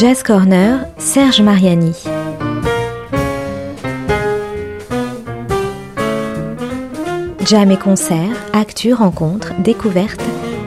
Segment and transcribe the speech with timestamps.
[0.00, 2.09] Jazz Corner, Serge Mariani.
[7.46, 10.22] Jam et concert, actu, rencontres, découvertes,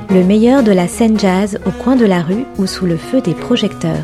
[0.09, 3.21] le meilleur de la scène jazz au coin de la rue ou sous le feu
[3.21, 4.03] des projecteurs.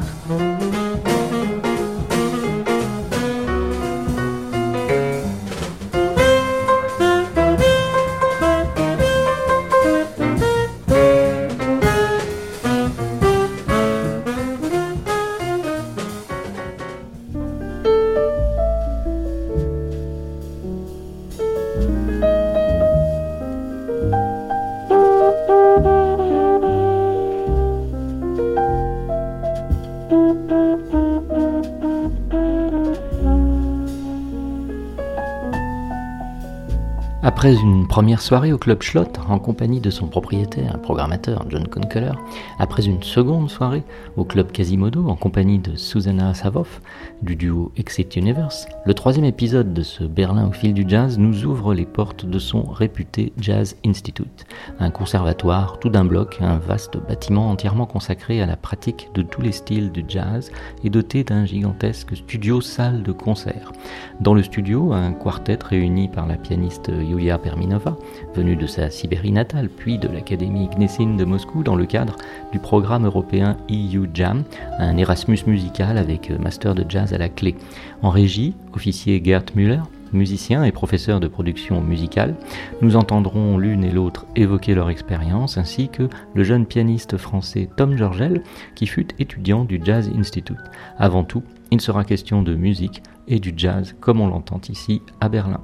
[37.30, 42.14] Après une première soirée au Club Schlott en compagnie de son propriétaire, programmateur John Kunkeler,
[42.58, 43.84] après une seconde soirée
[44.18, 46.82] au Club Quasimodo en compagnie de Susanna Savoff
[47.22, 51.46] du duo Exit Universe, le troisième épisode de ce Berlin au fil du jazz nous
[51.46, 54.48] ouvre les portes de son réputé Jazz Institute,
[54.80, 59.44] un conservatoire tout d'un bloc, un vaste bâtiment entièrement consacré à la pratique de tous
[59.44, 60.52] les styles du jazz
[60.84, 63.72] et doté d'un gigantesque studio-salle de concert.
[64.20, 66.90] Dans le studio, un quartet réuni par la pianiste
[67.20, 67.98] Yulia Perminova,
[68.34, 72.16] venue de sa Sibérie natale, puis de l'Académie Gnessin de Moscou dans le cadre
[72.54, 74.44] du programme européen EU Jam,
[74.78, 77.56] un Erasmus musical avec master de jazz à la clé.
[78.02, 79.82] En régie, officier Gert Müller,
[80.14, 82.36] musicien et professeur de production musicale,
[82.82, 87.98] nous entendrons l'une et l'autre évoquer leur expérience, ainsi que le jeune pianiste français Tom
[87.98, 88.44] Georgel,
[88.76, 90.58] qui fut étudiant du Jazz Institute.
[90.98, 95.28] Avant tout, il sera question de musique et du jazz comme on l'entend ici à
[95.28, 95.62] Berlin.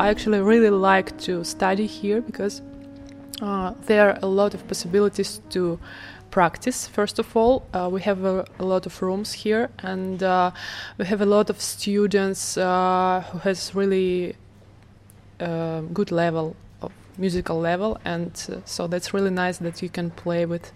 [0.00, 2.62] I actually really like to study here because
[3.42, 5.78] uh, there are a lot of possibilities to
[6.30, 6.86] practice.
[6.86, 10.52] First of all, uh, we have a, a, lot of rooms here, and uh,
[10.96, 14.36] we have a lot of students uh, who has really
[15.38, 20.10] uh, good level of musical level, and uh, so that's really nice that you can
[20.12, 20.72] play with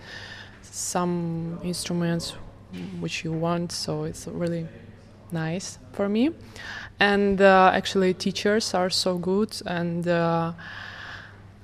[0.61, 2.35] some instruments
[3.01, 3.73] which you want.
[3.73, 4.67] So it's really
[5.33, 6.31] nice for me.
[7.01, 10.53] And uh, actually teachers are so good and uh,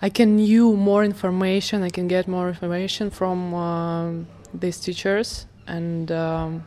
[0.02, 4.10] i can use more information i can get more information from uh,
[4.54, 6.64] these teachers and um,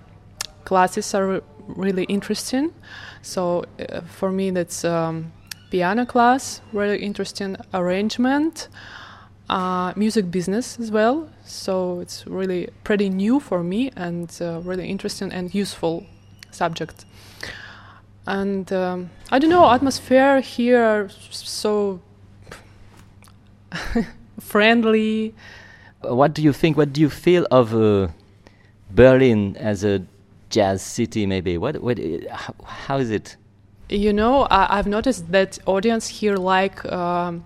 [0.63, 2.73] classes are really interesting.
[3.21, 5.31] So uh, for me that's um,
[5.69, 8.69] piano class really interesting arrangement
[9.49, 11.29] uh, music business as well.
[11.43, 16.05] So it's really pretty new for me and uh, really interesting and useful
[16.53, 17.05] subject
[18.25, 21.99] and um, I don't know, atmosphere here so
[24.39, 25.33] friendly.
[26.01, 26.77] What do you think?
[26.77, 28.09] What do you feel of uh,
[28.91, 30.05] Berlin as a
[30.49, 31.25] jazz city?
[31.25, 31.81] Maybe what?
[31.81, 31.99] What?
[32.29, 33.35] How, how is it?
[33.89, 37.43] You know, I, have noticed that audience here like um,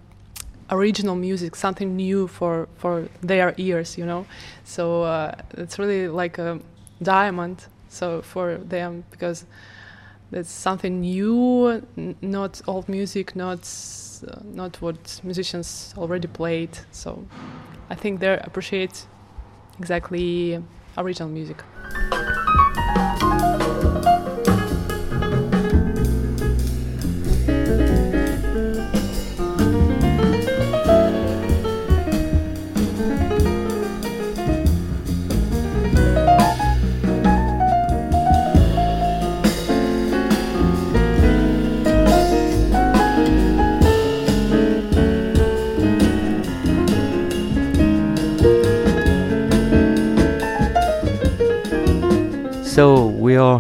[0.69, 3.97] original music, something new for for their ears.
[3.97, 4.25] You know,
[4.63, 6.59] so uh, it's really like a
[7.01, 7.66] diamond.
[7.90, 9.46] So for them because
[10.31, 11.86] that's something new,
[12.22, 13.59] not old music, not
[14.28, 16.78] uh, not what musicians already played.
[16.92, 17.25] So
[17.90, 19.08] I think they appreciate
[19.80, 20.62] exactly
[20.98, 21.64] original music.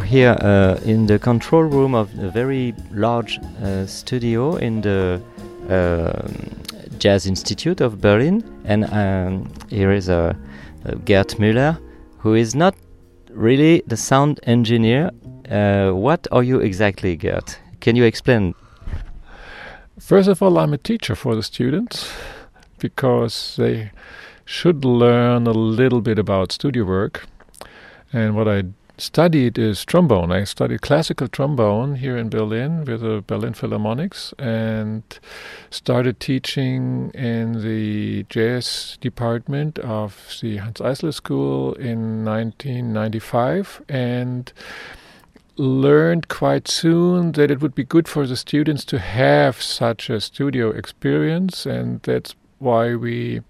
[0.07, 5.21] Here uh, in the control room of a very large uh, studio in the
[5.69, 6.27] uh,
[6.97, 10.33] Jazz Institute of Berlin, and um, here is uh,
[11.03, 11.77] Gert Müller,
[12.19, 12.73] who is not
[13.31, 15.11] really the sound engineer.
[15.51, 17.59] Uh, what are you exactly, Gert?
[17.81, 18.55] Can you explain?
[19.99, 22.09] First of all, I'm a teacher for the students
[22.79, 23.91] because they
[24.45, 27.25] should learn a little bit about studio work.
[28.13, 28.63] And what I
[28.97, 30.31] studied is trombone.
[30.31, 35.03] I studied classical trombone here in Berlin with the Berlin Philharmonics and
[35.69, 44.51] started teaching in the jazz department of the Hans Eisler School in 1995 and
[45.57, 50.21] learned quite soon that it would be good for the students to have such a
[50.21, 53.41] studio experience and that's why we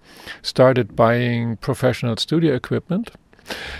[0.42, 3.10] started buying professional studio equipment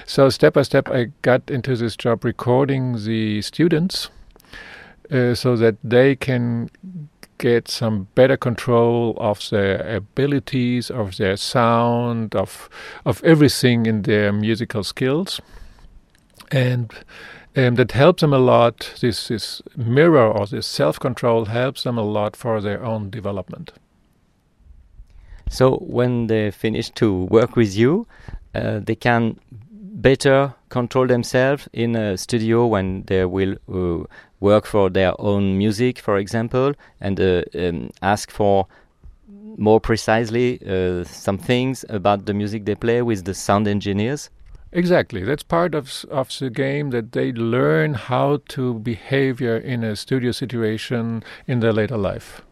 [0.07, 4.11] so step by step, I got into this job recording the students
[5.11, 6.71] uh, so that they can
[7.39, 12.69] get some better control of their abilities, of their sound, of
[13.05, 15.41] of everything in their musical skills,
[16.51, 16.93] and
[17.57, 18.95] um, that helps them a lot.
[19.01, 23.73] This this mirror or this self control helps them a lot for their own development.
[25.51, 28.07] So when they finish to work with you,
[28.55, 29.39] uh, they can
[29.99, 34.05] better control themselves in a studio when they will uh,
[34.41, 38.67] work for their own music, for example, and uh, um, ask for
[39.57, 44.31] more precisely uh, some things about the music they play with the sound engineers.
[44.71, 45.25] Exactly.
[45.25, 50.31] That's part of of the game that they learn how to behave in a studio
[50.33, 52.43] situation in their later life,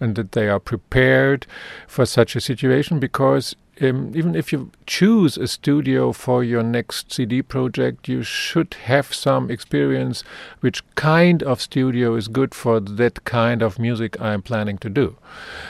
[0.00, 1.46] and that they are prepared
[1.86, 7.12] for such a situation because um, even if you choose a studio for your next
[7.12, 10.24] CD project, you should have some experience
[10.60, 15.16] which kind of studio is good for that kind of music I'm planning to do.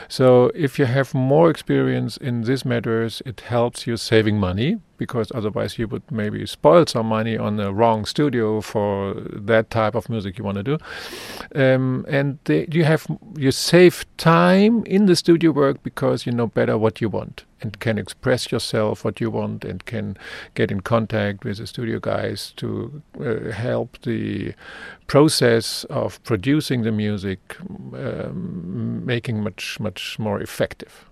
[0.08, 5.30] So if you have more experience in these matters, it helps you saving money because
[5.34, 10.08] otherwise you would maybe spoil some money on the wrong studio for that type of
[10.08, 10.78] music you want to do.
[11.54, 13.06] Um, and they, you have
[13.36, 17.80] you save time in the studio work because you know better what you want and
[17.80, 20.16] can express yourself what you want and can
[20.54, 24.54] get in contact with the studio guys to uh, help the
[25.06, 27.56] process of producing the music
[27.94, 31.06] um, making much much more effective.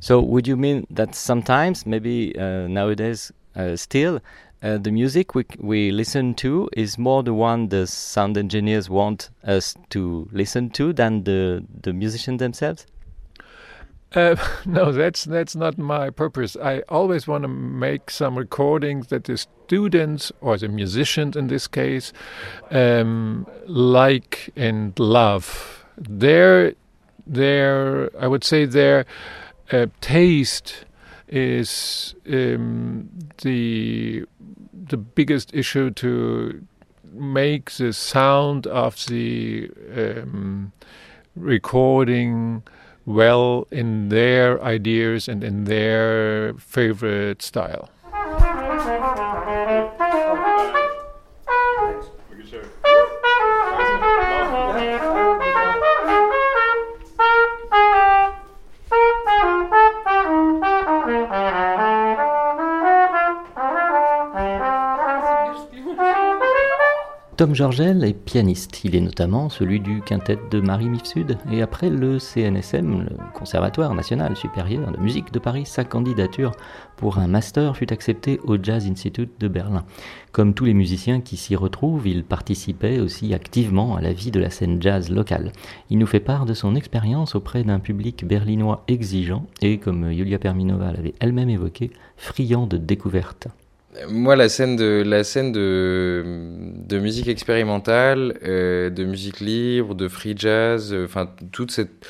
[0.00, 4.20] So, would you mean that sometimes, maybe uh, nowadays uh, still,
[4.62, 9.30] uh, the music we we listen to is more the one the sound engineers want
[9.44, 12.86] us to listen to than the the musicians themselves?
[14.14, 14.36] Uh,
[14.66, 16.56] no, that's that's not my purpose.
[16.56, 21.66] I always want to make some recordings that the students or the musicians, in this
[21.66, 22.12] case,
[22.70, 25.84] um, like and love.
[25.98, 26.74] Their
[27.26, 29.06] their I would say their
[29.72, 30.84] uh, taste
[31.28, 33.08] is um,
[33.42, 34.24] the
[34.72, 36.64] the biggest issue to
[37.12, 40.72] make the sound of the um,
[41.34, 42.62] recording
[43.06, 47.88] well in their ideas and in their favorite style.
[67.36, 68.82] Tom Georgel est pianiste.
[68.84, 71.36] Il est notamment celui du quintet de Marie Mifsud.
[71.52, 76.52] Et après le CNSM, le Conservatoire national supérieur de musique de Paris, sa candidature
[76.96, 79.84] pour un master fut acceptée au Jazz Institute de Berlin.
[80.32, 84.40] Comme tous les musiciens qui s'y retrouvent, il participait aussi activement à la vie de
[84.40, 85.52] la scène jazz locale.
[85.90, 90.38] Il nous fait part de son expérience auprès d'un public berlinois exigeant et, comme Yulia
[90.38, 93.48] Perminova l'avait elle-même évoqué, friand de découvertes.
[94.08, 96.24] Moi, la scène de la scène de,
[96.76, 102.06] de musique expérimentale, euh, de musique libre, de free jazz, euh, enfin toute cette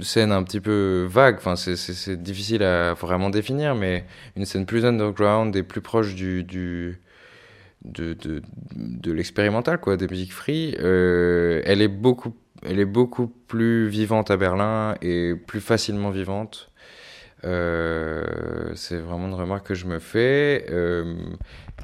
[0.00, 1.36] scène un petit peu vague.
[1.38, 4.04] Enfin, c'est difficile à vraiment définir, mais
[4.36, 7.00] une scène plus underground et plus proche du, du
[7.84, 8.42] de, de,
[8.76, 10.76] de l'expérimental, quoi, des musiques free.
[10.80, 16.67] Euh, elle est beaucoup elle est beaucoup plus vivante à Berlin et plus facilement vivante
[17.44, 18.24] euh,
[18.74, 20.66] c'est vraiment une remarque que je me fais.
[20.70, 21.14] Euh,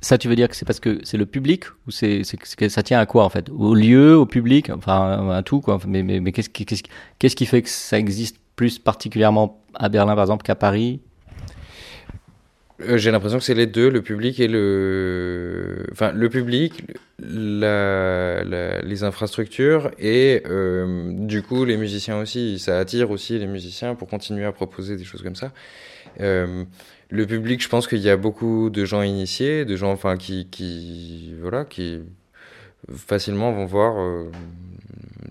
[0.00, 2.22] ça, tu veux dire que c'est parce que c'est le public ou c'est
[2.68, 3.48] ça tient à quoi en fait?
[3.50, 5.78] Au lieu, au public, enfin à tout quoi.
[5.86, 10.54] Mais, mais, qu'est-ce qui fait que ça existe plus particulièrement à Berlin par exemple qu'à
[10.54, 11.00] Paris?
[12.80, 16.84] Euh, J'ai l'impression que c'est les deux, le public et le, enfin le public,
[17.20, 17.64] les
[19.02, 22.58] infrastructures et euh, du coup les musiciens aussi.
[22.58, 25.52] Ça attire aussi les musiciens pour continuer à proposer des choses comme ça.
[26.20, 26.64] Euh,
[27.10, 30.48] le public, je pense qu'il y a beaucoup de gens initiés, de gens enfin qui,
[30.50, 32.00] qui voilà, qui
[32.96, 33.94] facilement vont voir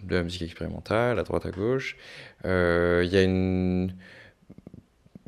[0.03, 1.97] de la musique expérimentale à droite à gauche.
[2.45, 3.91] Il y a une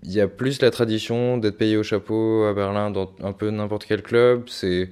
[0.06, 3.50] il y a plus la tradition d'être payé au chapeau à Berlin dans un peu
[3.50, 4.44] n'importe quel club.
[4.48, 4.92] C'est,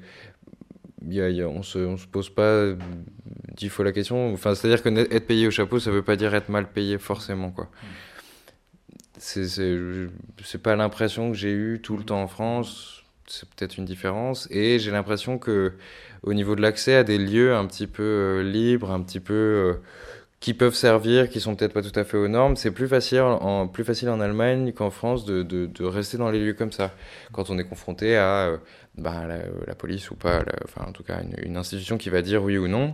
[1.08, 2.74] y y a, on se, on se pose pas
[3.56, 4.34] dix fois la question.
[4.34, 7.52] Enfin, c'est-à-dire que être payé au chapeau, ça veut pas dire être mal payé forcément,
[7.52, 7.70] quoi.
[9.20, 13.04] C'est, pas l'impression que j'ai eu tout le temps en France.
[13.28, 14.48] C'est peut-être une différence.
[14.52, 15.74] Et j'ai l'impression que
[16.24, 19.34] au niveau de l'accès à des lieux un petit peu euh, libres, un petit peu
[19.34, 19.74] euh,
[20.44, 22.58] qui peuvent servir, qui sont peut-être pas tout à fait aux normes.
[22.58, 26.38] C'est plus facile en, plus facile en Allemagne qu'en France de, de, rester dans les
[26.38, 26.92] lieux comme ça,
[27.32, 28.58] quand on est confronté à euh,
[28.98, 32.44] bah, la, la, police ou pas, enfin en tout cas une, institution qui va dire
[32.44, 32.94] oui ou non.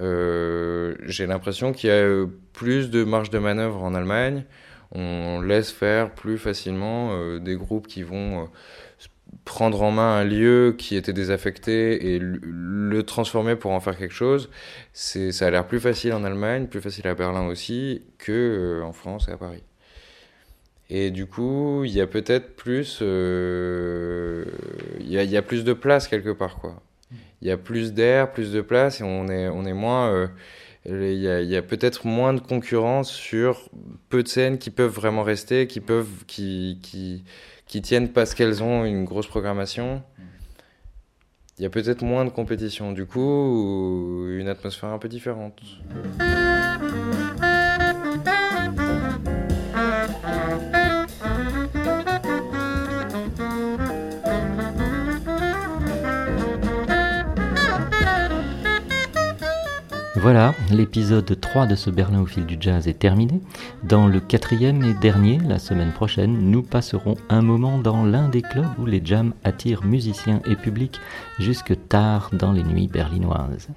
[0.00, 2.24] Euh, J'ai l'impression qu'il y a
[2.54, 4.46] plus de marge de manœuvre en Allemagne.
[4.90, 8.46] On laisse faire plus facilement euh, des groupes qui vont euh,
[9.44, 14.14] prendre en main un lieu qui était désaffecté et le transformer pour en faire quelque
[14.14, 14.50] chose,
[14.92, 18.84] c'est, ça a l'air plus facile en Allemagne, plus facile à Berlin aussi, que euh,
[18.84, 19.62] en France et à Paris.
[20.88, 24.44] Et du coup, il y a peut-être plus, euh,
[25.00, 26.80] il y, a, y, a, plus de place quelque part, quoi.
[27.42, 30.10] Il y a plus d'air, plus de place, et on est, on est moins.
[30.10, 30.26] Euh,
[30.88, 33.68] il y a, a peut-être moins de concurrence sur
[34.08, 37.24] peu de scènes qui peuvent vraiment rester, qui peuvent, qui, qui,
[37.66, 40.02] qui tiennent parce qu'elles ont une grosse programmation.
[41.58, 45.60] Il y a peut-être moins de compétition, du coup, une atmosphère un peu différente.
[60.26, 63.40] Voilà, l'épisode 3 de ce Berlin au fil du jazz est terminé.
[63.88, 68.42] Dans le quatrième et dernier, la semaine prochaine, nous passerons un moment dans l'un des
[68.42, 71.00] clubs où les jams attirent musiciens et publics
[71.38, 73.68] jusque tard dans les nuits berlinoises.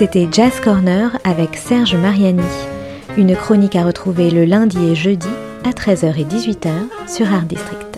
[0.00, 2.40] C'était Jazz Corner avec Serge Mariani.
[3.18, 5.28] Une chronique à retrouver le lundi et jeudi
[5.62, 6.70] à 13h et 18h
[7.06, 7.89] sur Art District.